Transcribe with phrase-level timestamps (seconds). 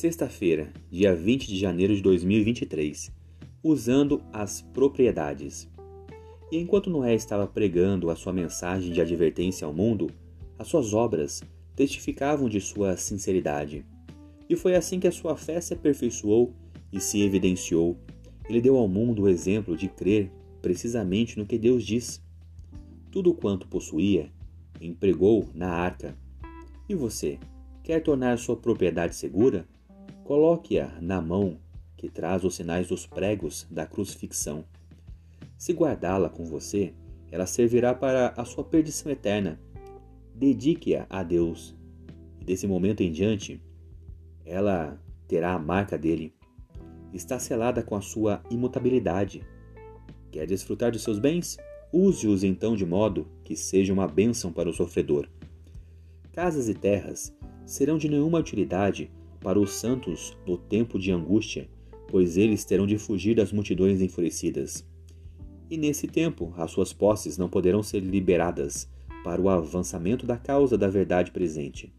[0.00, 3.12] Sexta-feira, dia 20 de janeiro de 2023,
[3.62, 5.68] usando as propriedades.
[6.50, 10.10] E enquanto Noé estava pregando a sua mensagem de advertência ao mundo,
[10.58, 11.42] as suas obras
[11.76, 13.84] testificavam de sua sinceridade.
[14.48, 16.54] E foi assim que a sua fé se aperfeiçoou
[16.90, 17.98] e se evidenciou.
[18.48, 22.22] Ele deu ao mundo o exemplo de crer precisamente no que Deus diz.
[23.12, 24.32] Tudo quanto possuía,
[24.80, 26.16] empregou na arca.
[26.88, 27.38] E você,
[27.82, 29.68] quer tornar sua propriedade segura?
[30.30, 31.58] Coloque-a na mão
[31.96, 34.64] que traz os sinais dos pregos da crucifixão.
[35.58, 36.94] Se guardá-la com você,
[37.32, 39.60] ela servirá para a sua perdição eterna.
[40.32, 41.74] Dedique-a a Deus,
[42.40, 43.60] e desse momento em diante,
[44.46, 46.32] ela terá a marca dele.
[47.12, 49.44] Está selada com a sua imutabilidade.
[50.30, 51.58] Quer desfrutar de seus bens?
[51.92, 55.28] Use-os então de modo que seja uma bênção para o sofredor.
[56.30, 57.36] Casas e terras
[57.66, 59.10] serão de nenhuma utilidade
[59.40, 61.68] para os santos no tempo de angústia,
[62.08, 64.86] pois eles terão de fugir das multidões enfurecidas.
[65.70, 68.88] E nesse tempo as suas posses não poderão ser liberadas
[69.22, 71.92] para o avançamento da causa da verdade presente.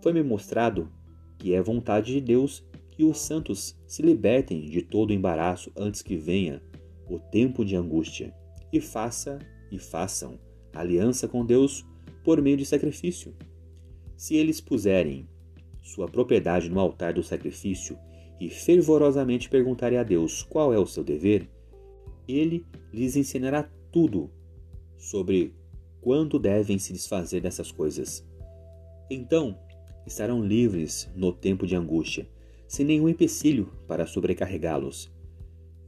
[0.00, 0.90] Foi-me mostrado
[1.38, 6.02] que é vontade de Deus que os santos se libertem de todo o embaraço antes
[6.02, 6.62] que venha
[7.08, 8.34] o tempo de angústia,
[8.72, 9.38] e faça
[9.70, 10.38] e façam
[10.72, 11.84] aliança com Deus
[12.24, 13.34] por meio de sacrifício.
[14.16, 15.28] Se eles puserem
[15.82, 17.98] sua propriedade no altar do sacrifício
[18.40, 21.48] e fervorosamente perguntarem a Deus qual é o seu dever,
[22.26, 24.30] ele lhes ensinará tudo
[24.96, 25.54] sobre
[26.00, 28.26] quando devem se desfazer dessas coisas.
[29.10, 29.58] Então
[30.06, 32.28] estarão livres no tempo de angústia,
[32.66, 35.12] sem nenhum empecilho para sobrecarregá-los.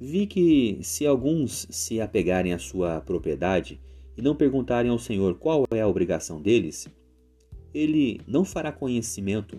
[0.00, 3.80] Vi que, se alguns se apegarem à sua propriedade
[4.16, 6.88] e não perguntarem ao Senhor qual é a obrigação deles,
[7.72, 9.58] ele não fará conhecimento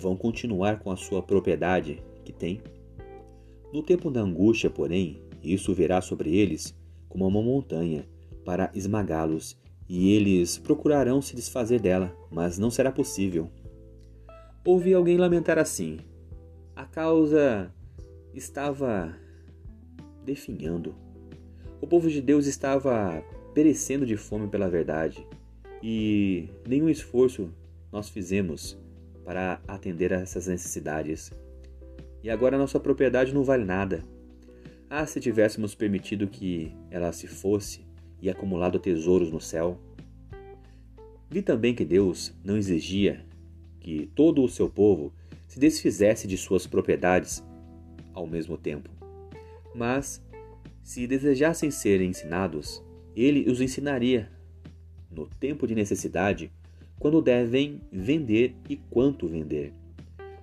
[0.00, 2.60] vão continuar com a sua propriedade que têm?
[3.72, 6.74] No tempo da angústia, porém, isso virá sobre eles
[7.08, 8.08] como uma montanha
[8.44, 13.50] para esmagá-los, e eles procurarão se desfazer dela, mas não será possível.
[14.64, 15.98] Ouvi alguém lamentar assim:
[16.74, 17.72] a causa
[18.32, 19.14] estava
[20.24, 20.94] definhando.
[21.80, 23.22] O povo de Deus estava
[23.54, 25.26] perecendo de fome pela verdade,
[25.82, 27.50] e nenhum esforço
[27.90, 28.78] nós fizemos
[29.30, 31.30] para atender a essas necessidades.
[32.20, 34.02] E agora nossa propriedade não vale nada.
[34.90, 37.86] Ah, se tivéssemos permitido que ela se fosse
[38.20, 39.78] e acumulado tesouros no céu.
[41.30, 43.24] Vi também que Deus não exigia
[43.78, 45.12] que todo o seu povo
[45.46, 47.40] se desfizesse de suas propriedades
[48.12, 48.90] ao mesmo tempo.
[49.72, 50.20] Mas,
[50.82, 52.82] se desejassem ser ensinados,
[53.14, 54.28] ele os ensinaria
[55.08, 56.50] no tempo de necessidade
[57.00, 59.72] quando devem vender e quanto vender.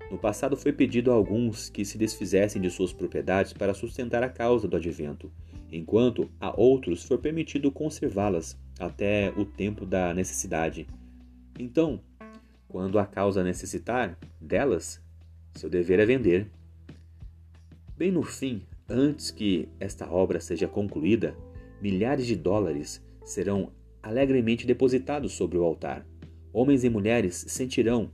[0.09, 4.29] No passado foi pedido a alguns que se desfizessem de suas propriedades para sustentar a
[4.29, 5.31] causa do advento,
[5.71, 10.87] enquanto a outros foi permitido conservá-las até o tempo da necessidade.
[11.59, 11.99] Então,
[12.67, 14.99] quando a causa necessitar delas,
[15.53, 16.49] seu dever é vender.
[17.95, 21.35] Bem no fim, antes que esta obra seja concluída,
[21.79, 23.71] milhares de dólares serão
[24.01, 26.03] alegremente depositados sobre o altar.
[26.57, 28.09] Homens e mulheres sentirão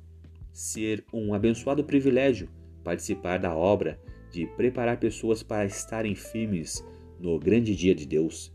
[0.52, 2.50] ser um abençoado privilégio
[2.84, 3.98] participar da obra
[4.34, 6.86] de preparar pessoas para estarem firmes
[7.18, 8.52] no grande dia de Deus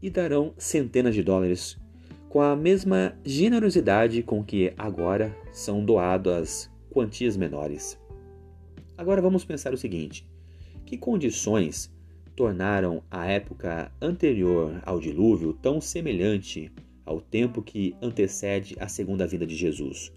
[0.00, 1.78] e darão centenas de dólares
[2.30, 8.00] com a mesma generosidade com que agora são doadas quantias menores.
[8.96, 10.26] Agora vamos pensar o seguinte:
[10.86, 11.94] que condições
[12.34, 16.72] tornaram a época anterior ao dilúvio tão semelhante
[17.04, 20.12] ao tempo que antecede a segunda vinda de Jesus?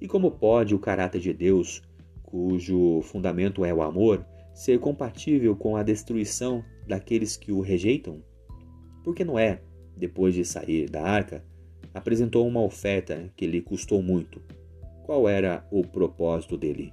[0.00, 1.82] E como pode o caráter de Deus,
[2.22, 4.24] cujo fundamento é o amor,
[4.54, 8.22] ser compatível com a destruição daqueles que o rejeitam?
[9.04, 9.62] Porque Noé,
[9.96, 11.44] depois de sair da arca,
[11.92, 14.40] apresentou uma oferta que lhe custou muito.
[15.04, 16.92] Qual era o propósito dele?